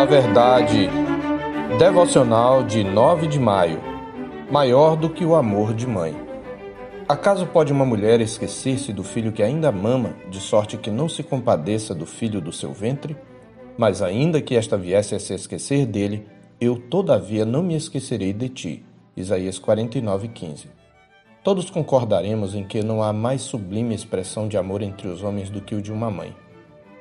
da 0.00 0.06
Verdade, 0.06 0.88
devocional 1.78 2.62
de 2.62 2.82
9 2.82 3.26
de 3.26 3.38
maio. 3.38 3.78
Maior 4.50 4.96
do 4.96 5.10
que 5.10 5.26
o 5.26 5.34
amor 5.34 5.74
de 5.74 5.86
mãe. 5.86 6.16
Acaso 7.06 7.46
pode 7.46 7.70
uma 7.70 7.84
mulher 7.84 8.18
esquecer-se 8.18 8.94
do 8.94 9.04
filho 9.04 9.30
que 9.30 9.42
ainda 9.42 9.70
mama, 9.70 10.14
de 10.30 10.40
sorte 10.40 10.78
que 10.78 10.90
não 10.90 11.06
se 11.06 11.22
compadeça 11.22 11.94
do 11.94 12.06
filho 12.06 12.40
do 12.40 12.50
seu 12.50 12.72
ventre? 12.72 13.14
Mas 13.76 14.00
ainda 14.00 14.40
que 14.40 14.56
esta 14.56 14.74
viesse 14.74 15.14
a 15.14 15.20
se 15.20 15.34
esquecer 15.34 15.84
dele, 15.84 16.26
eu 16.58 16.78
todavia 16.78 17.44
não 17.44 17.62
me 17.62 17.76
esquecerei 17.76 18.32
de 18.32 18.48
ti. 18.48 18.86
Isaías 19.14 19.58
49:15. 19.58 20.68
Todos 21.44 21.68
concordaremos 21.68 22.54
em 22.54 22.64
que 22.64 22.82
não 22.82 23.02
há 23.02 23.12
mais 23.12 23.42
sublime 23.42 23.94
expressão 23.94 24.48
de 24.48 24.56
amor 24.56 24.80
entre 24.80 25.08
os 25.08 25.22
homens 25.22 25.50
do 25.50 25.60
que 25.60 25.74
o 25.74 25.82
de 25.82 25.92
uma 25.92 26.10
mãe. 26.10 26.34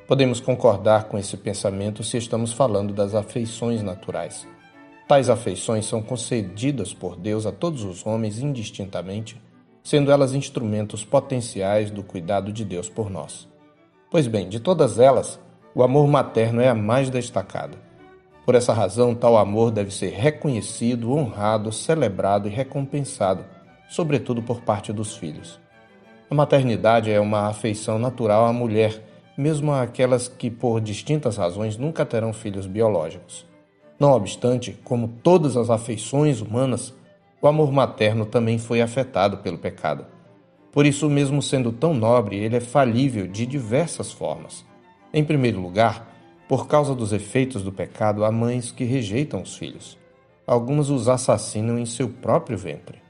Podemos 0.09 0.39
concordar 0.39 1.03
com 1.03 1.19
esse 1.19 1.37
pensamento 1.37 2.03
se 2.03 2.17
estamos 2.17 2.51
falando 2.51 2.91
das 2.95 3.13
afeições 3.13 3.83
naturais. 3.83 4.47
Tais 5.07 5.29
afeições 5.29 5.85
são 5.85 6.01
concedidas 6.01 6.95
por 6.95 7.15
Deus 7.15 7.45
a 7.45 7.51
todos 7.51 7.83
os 7.83 8.03
homens 8.07 8.39
indistintamente, 8.39 9.39
sendo 9.83 10.11
elas 10.11 10.33
instrumentos 10.33 11.05
potenciais 11.05 11.91
do 11.91 12.01
cuidado 12.01 12.51
de 12.51 12.65
Deus 12.65 12.89
por 12.89 13.07
nós. 13.07 13.47
Pois 14.09 14.25
bem, 14.25 14.49
de 14.49 14.59
todas 14.59 14.97
elas, 14.97 15.39
o 15.75 15.83
amor 15.83 16.07
materno 16.07 16.59
é 16.59 16.69
a 16.69 16.73
mais 16.73 17.11
destacada. 17.11 17.77
Por 18.47 18.55
essa 18.55 18.73
razão, 18.73 19.13
tal 19.13 19.37
amor 19.37 19.69
deve 19.69 19.91
ser 19.91 20.09
reconhecido, 20.09 21.13
honrado, 21.13 21.71
celebrado 21.71 22.47
e 22.47 22.51
recompensado, 22.51 23.45
sobretudo 23.87 24.41
por 24.41 24.61
parte 24.61 24.91
dos 24.91 25.15
filhos. 25.15 25.59
A 26.31 26.33
maternidade 26.33 27.11
é 27.11 27.19
uma 27.19 27.41
afeição 27.41 27.99
natural 27.99 28.47
à 28.47 28.51
mulher 28.51 29.07
mesmo 29.39 29.71
aquelas 29.71 30.27
que, 30.27 30.51
por 30.51 30.81
distintas 30.81 31.37
razões, 31.37 31.77
nunca 31.77 32.05
terão 32.05 32.33
filhos 32.33 32.67
biológicos. 32.67 33.45
Não 33.97 34.11
obstante, 34.11 34.77
como 34.83 35.07
todas 35.07 35.55
as 35.55 35.69
afeições 35.69 36.41
humanas, 36.41 36.93
o 37.41 37.47
amor 37.47 37.71
materno 37.71 38.25
também 38.25 38.57
foi 38.57 38.81
afetado 38.81 39.37
pelo 39.37 39.57
pecado. 39.57 40.05
Por 40.73 40.85
isso, 40.85 41.09
mesmo 41.09 41.41
sendo 41.41 41.71
tão 41.71 41.93
nobre, 41.93 42.35
ele 42.35 42.57
é 42.57 42.59
falível 42.59 43.27
de 43.27 43.45
diversas 43.45 44.11
formas. 44.11 44.65
Em 45.13 45.23
primeiro 45.23 45.61
lugar, 45.61 46.13
por 46.45 46.67
causa 46.67 46.93
dos 46.93 47.13
efeitos 47.13 47.63
do 47.63 47.71
pecado, 47.71 48.25
há 48.25 48.31
mães 48.33 48.73
que 48.73 48.83
rejeitam 48.83 49.41
os 49.41 49.55
filhos. 49.55 49.97
Algumas 50.45 50.89
os 50.89 51.07
assassinam 51.07 51.79
em 51.79 51.85
seu 51.85 52.09
próprio 52.09 52.57
ventre. 52.57 53.01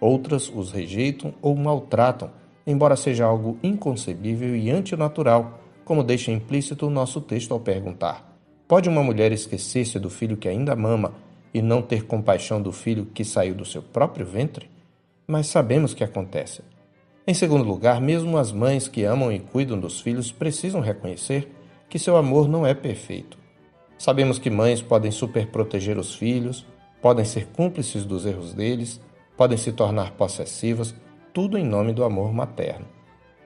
Outras 0.00 0.50
os 0.52 0.72
rejeitam 0.72 1.32
ou 1.40 1.54
maltratam, 1.54 2.32
embora 2.66 2.96
seja 2.96 3.24
algo 3.24 3.56
inconcebível 3.62 4.56
e 4.56 4.68
antinatural 4.68 5.60
como 5.86 6.02
deixa 6.02 6.32
implícito 6.32 6.88
o 6.88 6.90
nosso 6.90 7.20
texto 7.20 7.54
ao 7.54 7.60
perguntar: 7.60 8.36
Pode 8.66 8.88
uma 8.88 9.04
mulher 9.04 9.30
esquecer-se 9.30 10.00
do 10.00 10.10
filho 10.10 10.36
que 10.36 10.48
ainda 10.48 10.74
mama 10.74 11.14
e 11.54 11.62
não 11.62 11.80
ter 11.80 12.04
compaixão 12.04 12.60
do 12.60 12.72
filho 12.72 13.06
que 13.06 13.24
saiu 13.24 13.54
do 13.54 13.64
seu 13.64 13.80
próprio 13.80 14.26
ventre? 14.26 14.68
Mas 15.28 15.46
sabemos 15.46 15.94
que 15.94 16.02
acontece. 16.02 16.62
Em 17.24 17.32
segundo 17.32 17.62
lugar, 17.62 18.00
mesmo 18.00 18.36
as 18.36 18.50
mães 18.50 18.88
que 18.88 19.04
amam 19.04 19.32
e 19.32 19.38
cuidam 19.38 19.78
dos 19.78 20.00
filhos 20.00 20.32
precisam 20.32 20.80
reconhecer 20.80 21.52
que 21.88 22.00
seu 22.00 22.16
amor 22.16 22.48
não 22.48 22.66
é 22.66 22.74
perfeito. 22.74 23.38
Sabemos 23.96 24.40
que 24.40 24.50
mães 24.50 24.82
podem 24.82 25.12
superproteger 25.12 25.98
os 25.98 26.16
filhos, 26.16 26.66
podem 27.00 27.24
ser 27.24 27.46
cúmplices 27.46 28.04
dos 28.04 28.26
erros 28.26 28.52
deles, 28.52 29.00
podem 29.36 29.56
se 29.56 29.70
tornar 29.70 30.12
possessivas, 30.12 30.92
tudo 31.32 31.56
em 31.56 31.64
nome 31.64 31.92
do 31.92 32.02
amor 32.02 32.32
materno. 32.32 32.86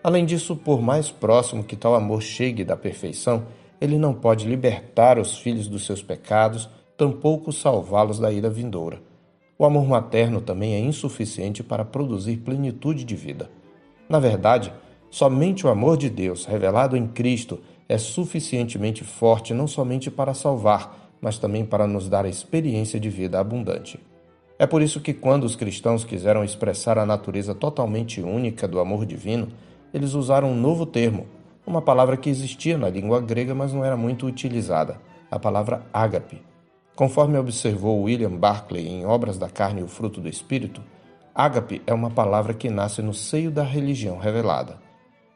Além 0.03 0.25
disso, 0.25 0.57
por 0.57 0.81
mais 0.81 1.11
próximo 1.11 1.63
que 1.63 1.77
tal 1.77 1.95
amor 1.95 2.23
chegue 2.23 2.65
da 2.65 2.77
perfeição, 2.77 3.45
ele 3.81 3.99
não 3.99 4.15
pode 4.15 4.49
libertar 4.49 5.19
os 5.19 5.39
filhos 5.39 5.69
dos 5.69 5.85
seus 5.85 6.03
pecados, 6.03 6.69
tampouco 6.97 7.53
salvá-los 7.53 8.19
da 8.19 8.33
ira 8.33 8.49
vindoura. 8.49 9.01
O 9.59 9.65
amor 9.65 9.87
materno 9.87 10.41
também 10.41 10.75
é 10.75 10.81
insuficiente 10.81 11.63
para 11.63 11.85
produzir 11.85 12.39
plenitude 12.39 13.05
de 13.05 13.15
vida. 13.15 13.51
Na 14.09 14.19
verdade, 14.19 14.73
somente 15.11 15.67
o 15.67 15.71
amor 15.71 15.99
de 15.99 16.09
Deus, 16.09 16.47
revelado 16.47 16.97
em 16.97 17.07
Cristo, 17.07 17.61
é 17.87 17.99
suficientemente 17.99 19.05
forte 19.05 19.53
não 19.53 19.67
somente 19.67 20.11
para 20.11 20.33
salvar, 20.33 21.11
mas 21.21 21.39
também 21.39 21.65
para 21.65 21.87
nos 21.87 22.09
dar 22.09 22.25
a 22.25 22.29
experiência 22.29 22.99
de 22.99 23.11
vida 23.11 23.39
abundante. 23.39 24.01
É 24.59 24.67
por 24.67 24.81
isso 24.81 25.01
que, 25.01 25.13
quando 25.13 25.45
os 25.45 25.57
cristãos 25.57 26.05
quiseram 26.05 26.45
expressar 26.45 26.99
a 26.99 27.07
natureza 27.07 27.55
totalmente 27.55 28.23
única 28.23 28.67
do 28.69 28.79
amor 28.79 29.05
divino, 29.05 29.49
eles 29.93 30.15
usaram 30.15 30.51
um 30.51 30.57
novo 30.57 30.87
termo, 30.87 31.27
uma 31.67 31.83
palavra 31.83 32.17
que 32.17 32.31
existia 32.31 32.79
na 32.79 32.89
língua 32.89 33.21
grega, 33.21 33.55
mas 33.55 33.73
não 33.73 33.85
era 33.85 33.97
muito 33.97 34.27
utilizada, 34.27 35.01
a 35.31 35.39
palavra 35.39 35.83
ágape. 35.93 36.43
Conforme 36.95 37.39
observou 37.39 38.03
William 38.03 38.37
Barclay 38.37 38.87
em 38.87 39.07
Obras 39.07 39.39
da 39.39 39.49
Carne 39.49 39.81
e 39.81 39.85
o 39.85 39.89
Fruto 39.89 40.21
do 40.21 40.29
Espírito, 40.29 40.83
ágape 41.35 41.83
é 41.87 41.95
uma 41.95 42.11
palavra 42.11 42.53
que 42.55 42.69
nasce 42.69 43.03
no 43.03 43.15
seio 43.15 43.51
da 43.51 43.63
religião 43.63 44.19
revelada. 44.19 44.79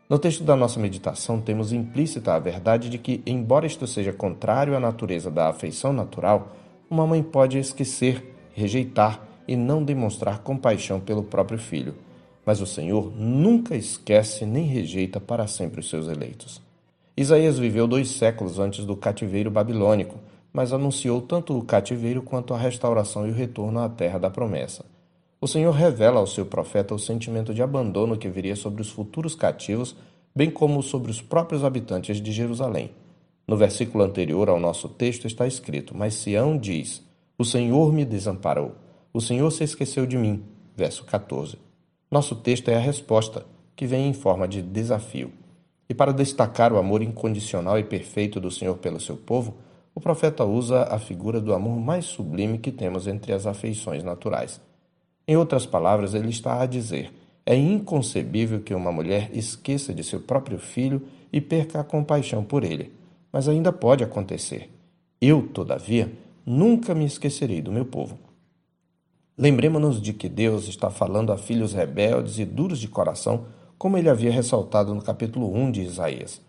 No 0.09 0.19
texto 0.19 0.45
da 0.45 0.55
nossa 0.55 0.79
meditação, 0.79 1.41
temos 1.41 1.73
implícita 1.73 2.35
a 2.35 2.39
verdade 2.39 2.91
de 2.91 2.99
que, 2.99 3.23
embora 3.25 3.67
isto 3.67 3.87
seja 3.87 4.13
contrário 4.13 4.77
à 4.77 4.81
natureza 4.81 5.31
da 5.31 5.49
afeição 5.49 5.93
natural, 5.93 6.53
uma 6.91 7.07
mãe 7.07 7.23
pode 7.23 7.59
esquecer, 7.59 8.37
rejeitar 8.53 9.21
e 9.49 9.57
não 9.57 9.83
demonstrar 9.83 10.41
compaixão 10.41 11.01
pelo 11.01 11.23
próprio 11.23 11.59
filho 11.59 11.95
mas 12.45 12.61
o 12.61 12.67
Senhor 12.67 13.13
nunca 13.17 13.77
esquece 13.77 14.45
nem 14.45 14.65
rejeita 14.65 15.21
para 15.21 15.47
sempre 15.47 15.81
os 15.81 15.89
seus 15.89 16.09
eleitos. 16.09 16.61
Isaías 17.17 17.59
viveu 17.59 17.87
dois 17.87 18.11
séculos 18.11 18.59
antes 18.59 18.85
do 18.85 18.97
cativeiro 18.97 19.51
babilônico, 19.51 20.19
mas 20.53 20.73
anunciou 20.73 21.21
tanto 21.21 21.57
o 21.57 21.65
cativeiro 21.65 22.23
quanto 22.23 22.55
a 22.55 22.59
restauração 22.59 23.27
e 23.27 23.31
o 23.31 23.35
retorno 23.35 23.81
à 23.81 23.89
terra 23.89 24.19
da 24.19 24.31
promessa. 24.31 24.85
O 25.41 25.47
Senhor 25.47 25.73
revela 25.73 26.21
ao 26.21 26.27
seu 26.27 26.47
profeta 26.47 26.95
o 26.95 26.99
sentimento 26.99 27.53
de 27.53 27.63
abandono 27.63 28.17
que 28.17 28.29
viria 28.29 28.57
sobre 28.57 28.81
os 28.81 28.91
futuros 28.91 29.35
cativos, 29.35 29.95
bem 30.35 30.51
como 30.51 30.83
sobre 30.83 31.11
os 31.11 31.21
próprios 31.21 31.65
habitantes 31.65 32.21
de 32.21 32.33
Jerusalém. 32.33 32.91
No 33.47 33.57
versículo 33.57 34.03
anterior 34.03 34.49
ao 34.49 34.59
nosso 34.59 34.89
texto 34.89 35.27
está 35.27 35.47
escrito: 35.47 35.97
Mas 35.97 36.15
Sião 36.15 36.57
diz: 36.57 37.03
O 37.37 37.45
Senhor 37.45 37.93
me 37.93 38.05
desamparou, 38.05 38.75
o 39.13 39.21
Senhor 39.21 39.51
se 39.51 39.65
esqueceu 39.65 40.07
de 40.07 40.17
mim. 40.17 40.43
Verso 40.75 41.05
14. 41.05 41.64
Nosso 42.15 42.37
texto 42.37 42.69
é 42.69 42.77
a 42.77 42.79
resposta, 42.79 43.45
que 43.75 43.89
vem 43.89 44.09
em 44.09 44.13
forma 44.13 44.47
de 44.47 44.63
desafio. 44.63 45.33
E 45.89 45.93
para 45.93 46.13
destacar 46.13 46.73
o 46.73 46.79
amor 46.79 47.03
incondicional 47.03 47.77
e 47.77 47.83
perfeito 47.83 48.39
do 48.39 48.53
Senhor 48.53 48.77
pelo 48.77 49.01
seu 49.01 49.17
povo, 49.17 49.57
o 49.93 50.01
profeta 50.01 50.45
usa 50.45 50.85
a 50.85 51.01
figura 51.01 51.41
do 51.41 51.53
amor 51.53 51.77
mais 51.77 52.05
sublime 52.05 52.59
que 52.59 52.71
temos 52.71 53.09
entre 53.09 53.33
as 53.33 53.49
afeições 53.49 54.05
naturais. 54.05 54.61
Em 55.27 55.37
outras 55.37 55.67
palavras, 55.67 56.15
ele 56.15 56.29
está 56.29 56.63
a 56.63 56.67
dizer: 56.67 57.13
é 57.45 57.57
inconcebível 57.57 58.61
que 58.61 58.77
uma 58.77 58.93
mulher 58.93 59.31
esqueça 59.33 59.93
de 59.93 60.05
seu 60.05 60.21
próprio 60.21 60.61
filho 60.61 61.03
e 61.33 61.41
perca 61.41 61.81
a 61.81 61.85
compaixão 61.85 62.45
por 62.45 62.63
ele. 62.63 62.93
Mas 63.33 63.49
ainda 63.49 63.73
pode 63.73 64.05
acontecer. 64.05 64.71
Eu, 65.21 65.49
todavia, 65.49 66.13
nunca 66.47 66.95
me 66.95 67.07
esquecerei 67.07 67.61
do 67.61 67.73
meu 67.73 67.85
povo. 67.85 68.17
Lembremos-nos 69.37 70.01
de 70.01 70.13
que 70.13 70.29
Deus 70.29 70.69
está 70.69 70.91
falando 70.91 71.33
a 71.33 71.37
filhos 71.37 71.73
rebeldes 71.73 72.39
e 72.39 72.45
duros 72.45 72.79
de 72.79 72.87
coração, 72.87 73.47
como 73.77 73.99
ele 73.99 74.09
havia 74.09 74.31
ressaltado 74.31 74.95
no 74.95 75.03
capítulo 75.03 75.53
1 75.53 75.73
de 75.73 75.83
Isaías. 75.83 76.41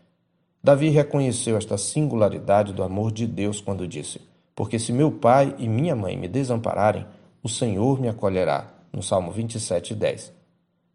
Davi 0.64 0.90
reconheceu 0.90 1.58
esta 1.58 1.80
singularidade 1.80 2.74
do 2.74 2.84
amor 2.84 3.12
de 3.12 3.26
Deus 3.26 3.60
quando 3.60 3.88
disse: 3.88 4.22
Porque 4.56 4.78
se 4.78 4.94
meu 4.94 5.12
pai 5.12 5.56
e 5.58 5.68
minha 5.68 5.96
mãe 5.96 6.16
me 6.16 6.28
desampararem, 6.28 7.08
o 7.42 7.50
Senhor 7.50 8.00
me 8.00 8.08
acolherá. 8.08 8.72
No 8.94 9.02
Salmo 9.02 9.32
27, 9.32 9.96
10. 9.96 10.32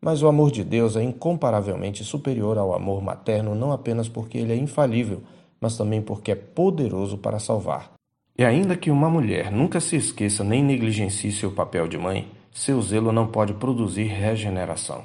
Mas 0.01 0.23
o 0.23 0.29
amor 0.29 0.53
de 0.53 0.63
Deus 0.63 0.97
é 0.97 1.03
incomparavelmente 1.03 2.05
superior 2.05 2.57
ao 2.57 2.73
amor 2.73 3.03
materno, 3.03 3.55
não 3.55 3.73
apenas 3.73 4.09
porque 4.09 4.39
ele 4.39 4.53
é 4.53 4.57
infalível, 4.57 5.23
mas 5.61 5.77
também 5.77 6.01
porque 6.01 6.31
é 6.31 6.37
poderoso 6.37 7.19
para 7.19 7.39
salvar. 7.39 7.93
E 8.41 8.45
ainda 8.47 8.75
que 8.75 8.91
uma 8.91 9.11
mulher 9.11 9.53
nunca 9.53 9.81
se 9.81 9.97
esqueça 9.97 10.43
nem 10.43 10.65
negligencie 10.65 11.31
seu 11.31 11.51
papel 11.51 11.87
de 11.87 11.99
mãe, 11.99 12.27
seu 12.51 12.81
zelo 12.81 13.13
não 13.13 13.27
pode 13.27 13.53
produzir 13.53 14.05
regeneração. 14.05 15.05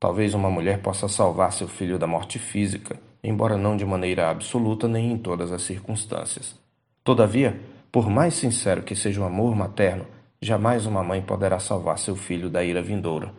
Talvez 0.00 0.34
uma 0.34 0.50
mulher 0.50 0.82
possa 0.82 1.06
salvar 1.06 1.52
seu 1.52 1.68
filho 1.68 2.00
da 2.00 2.08
morte 2.08 2.36
física, 2.36 2.98
embora 3.22 3.56
não 3.56 3.76
de 3.76 3.84
maneira 3.84 4.28
absoluta 4.28 4.88
nem 4.88 5.12
em 5.12 5.16
todas 5.16 5.52
as 5.52 5.62
circunstâncias. 5.62 6.56
Todavia, 7.04 7.60
por 7.92 8.10
mais 8.10 8.34
sincero 8.34 8.82
que 8.82 8.96
seja 8.96 9.20
o 9.20 9.24
amor 9.24 9.54
materno, 9.54 10.04
jamais 10.42 10.84
uma 10.84 11.04
mãe 11.04 11.22
poderá 11.22 11.60
salvar 11.60 11.96
seu 11.96 12.16
filho 12.16 12.50
da 12.50 12.64
ira 12.64 12.82
vindoura. 12.82 13.32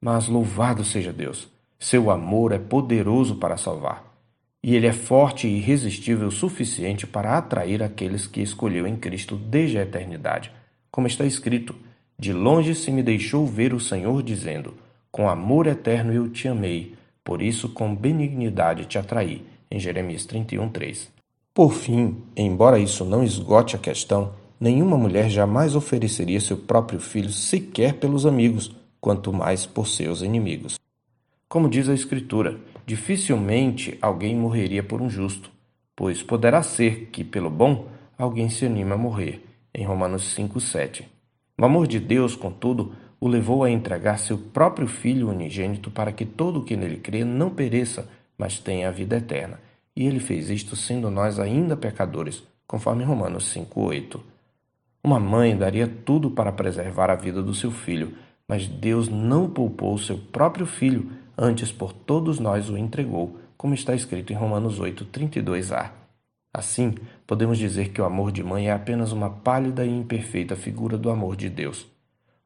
Mas 0.00 0.28
louvado 0.28 0.84
seja 0.84 1.12
Deus! 1.12 1.48
Seu 1.76 2.08
amor 2.08 2.52
é 2.52 2.58
poderoso 2.60 3.34
para 3.34 3.56
salvar 3.56 4.15
e 4.62 4.74
ele 4.74 4.86
é 4.86 4.92
forte 4.92 5.46
e 5.46 5.58
irresistível 5.58 6.28
o 6.28 6.32
suficiente 6.32 7.06
para 7.06 7.38
atrair 7.38 7.82
aqueles 7.82 8.26
que 8.26 8.40
escolheu 8.40 8.86
em 8.86 8.96
Cristo 8.96 9.36
desde 9.36 9.78
a 9.78 9.82
eternidade. 9.82 10.50
Como 10.90 11.06
está 11.06 11.24
escrito: 11.24 11.74
De 12.18 12.32
longe 12.32 12.74
se 12.74 12.90
me 12.90 13.02
deixou 13.02 13.46
ver 13.46 13.72
o 13.72 13.80
Senhor, 13.80 14.22
dizendo: 14.22 14.74
Com 15.10 15.28
amor 15.28 15.66
eterno 15.66 16.12
eu 16.12 16.28
te 16.28 16.48
amei, 16.48 16.94
por 17.22 17.42
isso 17.42 17.68
com 17.68 17.94
benignidade 17.94 18.86
te 18.86 18.98
atraí. 18.98 19.44
Em 19.70 19.78
Jeremias 19.78 20.24
31, 20.24 20.68
3. 20.68 21.10
Por 21.52 21.72
fim, 21.72 22.22
embora 22.36 22.78
isso 22.78 23.04
não 23.04 23.24
esgote 23.24 23.74
a 23.76 23.78
questão, 23.78 24.34
nenhuma 24.60 24.96
mulher 24.96 25.28
jamais 25.30 25.74
ofereceria 25.74 26.40
seu 26.40 26.56
próprio 26.56 27.00
filho 27.00 27.30
sequer 27.30 27.94
pelos 27.94 28.26
amigos, 28.26 28.74
quanto 29.00 29.32
mais 29.32 29.64
por 29.64 29.86
seus 29.86 30.22
inimigos. 30.22 30.78
Como 31.48 31.68
diz 31.68 31.88
a 31.88 31.94
Escritura, 31.94 32.58
dificilmente 32.86 33.98
alguém 34.00 34.36
morreria 34.36 34.82
por 34.82 35.02
um 35.02 35.10
justo, 35.10 35.50
pois 35.94 36.22
poderá 36.22 36.62
ser 36.62 37.10
que, 37.12 37.24
pelo 37.24 37.50
bom, 37.50 37.88
alguém 38.16 38.48
se 38.48 38.64
anime 38.64 38.92
a 38.92 38.96
morrer. 38.96 39.44
Em 39.74 39.84
Romanos 39.84 40.34
5,7. 40.34 41.04
O 41.58 41.64
amor 41.64 41.86
de 41.86 42.00
Deus, 42.00 42.34
contudo, 42.34 42.94
o 43.20 43.28
levou 43.28 43.64
a 43.64 43.70
entregar 43.70 44.18
seu 44.18 44.38
próprio 44.38 44.86
Filho 44.86 45.28
unigênito 45.28 45.90
para 45.90 46.12
que 46.12 46.24
todo 46.24 46.60
o 46.60 46.64
que 46.64 46.76
nele 46.76 46.96
crê 46.96 47.24
não 47.24 47.50
pereça, 47.50 48.08
mas 48.38 48.58
tenha 48.58 48.88
a 48.88 48.92
vida 48.92 49.16
eterna. 49.16 49.60
E 49.94 50.06
ele 50.06 50.20
fez 50.20 50.48
isto 50.48 50.76
sendo 50.76 51.10
nós 51.10 51.38
ainda 51.38 51.76
pecadores, 51.76 52.42
conforme 52.66 53.04
Romanos 53.04 53.52
5,8. 53.54 54.20
Uma 55.02 55.20
mãe 55.20 55.56
daria 55.56 55.86
tudo 55.86 56.30
para 56.30 56.52
preservar 56.52 57.10
a 57.10 57.14
vida 57.14 57.42
do 57.42 57.54
seu 57.54 57.70
filho, 57.70 58.14
mas 58.48 58.66
Deus 58.66 59.08
não 59.08 59.48
poupou 59.48 59.96
seu 59.98 60.18
próprio 60.18 60.66
filho, 60.66 61.10
antes 61.36 61.70
por 61.72 61.92
todos 61.92 62.38
nós 62.38 62.70
o 62.70 62.76
entregou, 62.76 63.38
como 63.56 63.74
está 63.74 63.94
escrito 63.94 64.32
em 64.32 64.36
Romanos 64.36 64.78
8, 64.78 65.06
32a. 65.06 65.90
Assim, 66.52 66.94
podemos 67.26 67.58
dizer 67.58 67.90
que 67.90 68.00
o 68.00 68.04
amor 68.04 68.32
de 68.32 68.42
mãe 68.42 68.68
é 68.68 68.72
apenas 68.72 69.12
uma 69.12 69.28
pálida 69.28 69.84
e 69.84 69.90
imperfeita 69.90 70.56
figura 70.56 70.96
do 70.96 71.10
amor 71.10 71.36
de 71.36 71.50
Deus. 71.50 71.86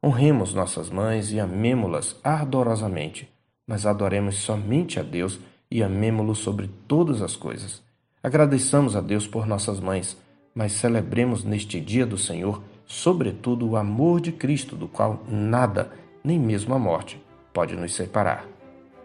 Honremos 0.03 0.53
nossas 0.53 0.89
mães 0.89 1.31
e 1.31 1.39
amemo-las 1.39 2.19
ardorosamente, 2.23 3.29
mas 3.65 3.85
adoremos 3.85 4.35
somente 4.35 4.99
a 4.99 5.03
Deus 5.03 5.39
e 5.69 5.81
amemo-lo 5.81 6.35
sobre 6.35 6.69
todas 6.87 7.21
as 7.21 7.35
coisas. 7.35 7.81
Agradeçamos 8.21 8.95
a 8.95 9.01
Deus 9.01 9.25
por 9.25 9.47
nossas 9.47 9.79
mães, 9.79 10.17
mas 10.53 10.73
celebremos 10.73 11.43
neste 11.45 11.79
dia 11.79 12.05
do 12.05 12.17
Senhor, 12.17 12.61
sobretudo, 12.85 13.69
o 13.69 13.75
amor 13.77 14.19
de 14.19 14.33
Cristo, 14.33 14.75
do 14.75 14.87
qual 14.87 15.23
nada, 15.29 15.89
nem 16.21 16.37
mesmo 16.37 16.73
a 16.73 16.79
morte, 16.79 17.21
pode 17.53 17.75
nos 17.75 17.95
separar. 17.95 18.50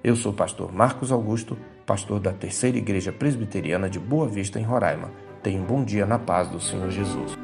Eu 0.07 0.15
sou 0.15 0.31
o 0.31 0.35
pastor 0.37 0.73
Marcos 0.73 1.11
Augusto, 1.11 1.59
pastor 1.85 2.21
da 2.21 2.33
Terceira 2.33 2.79
Igreja 2.79 3.11
Presbiteriana 3.11 3.91
de 3.91 3.99
Boa 3.99 4.29
Vista, 4.29 4.57
em 4.57 4.63
Roraima. 4.63 5.11
Tenha 5.43 5.61
um 5.61 5.65
bom 5.65 5.83
dia 5.83 6.07
na 6.07 6.17
paz 6.17 6.49
do 6.49 6.61
Senhor 6.61 6.89
Jesus. 6.93 7.37